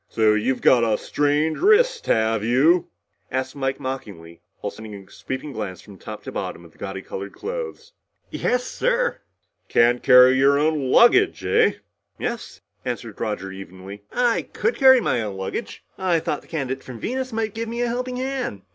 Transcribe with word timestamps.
"So 0.09 0.33
you've 0.33 0.63
got 0.63 0.83
a 0.83 0.97
strained 0.97 1.59
wrist, 1.59 2.07
have 2.07 2.43
you?" 2.43 2.87
asked 3.29 3.55
Mike 3.55 3.79
mockingly 3.79 4.41
while 4.59 4.71
sending 4.71 4.95
a 4.95 5.11
sweeping 5.11 5.51
glance 5.51 5.79
from 5.79 5.99
top 5.99 6.23
to 6.23 6.31
bottom 6.31 6.65
of 6.65 6.71
the 6.71 6.79
gaudy 6.79 7.03
colored 7.03 7.33
clothes. 7.33 7.93
"Yes, 8.31 8.63
sir." 8.63 9.21
"Can't 9.69 10.01
carry 10.01 10.33
your 10.39 10.57
own 10.57 10.89
luggage, 10.91 11.45
eh?" 11.45 11.73
"Yes," 12.17 12.61
answered 12.83 13.21
Roger 13.21 13.51
evenly. 13.51 14.01
"I 14.11 14.41
could 14.53 14.75
carry 14.77 15.01
my 15.01 15.21
own 15.21 15.37
luggage. 15.37 15.83
I 15.99 16.19
thought 16.19 16.41
the 16.41 16.47
candidate 16.47 16.83
from 16.83 16.99
Venus 16.99 17.31
might 17.31 17.53
give 17.53 17.69
me 17.69 17.83
a 17.83 17.87
helping 17.87 18.17
hand. 18.17 18.63